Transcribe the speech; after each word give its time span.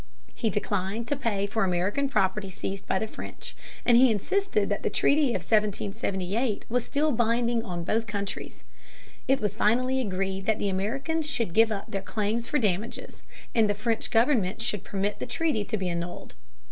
He 0.33 0.49
declined 0.49 1.07
to 1.09 1.15
pay 1.15 1.45
for 1.45 1.63
American 1.63 2.09
property 2.09 2.49
seized 2.49 2.87
by 2.87 2.97
the 2.97 3.05
French, 3.07 3.55
and 3.85 3.95
he 3.95 4.09
insisted 4.11 4.67
that 4.67 4.81
the 4.81 4.89
treaty 4.89 5.35
of 5.35 5.45
1778 5.45 6.21
(pp. 6.21 6.35
115, 6.67 6.67
166) 6.69 6.69
was 6.71 6.83
still 6.85 7.11
binding 7.11 7.63
on 7.63 7.83
both 7.83 8.07
countries. 8.07 8.63
It 9.27 9.39
was 9.39 9.55
finally 9.55 10.01
agreed 10.01 10.47
that 10.47 10.57
the 10.57 10.69
Americans 10.69 11.29
should 11.29 11.53
give 11.53 11.71
up 11.71 11.85
their 11.91 12.01
claims 12.01 12.47
for 12.47 12.57
damages, 12.57 13.21
and 13.53 13.69
the 13.69 13.75
French 13.75 14.09
government 14.09 14.59
should 14.59 14.83
permit 14.83 15.19
the 15.19 15.27
treaty 15.27 15.63
to 15.65 15.77
be 15.77 15.87
annulled. 15.87 16.33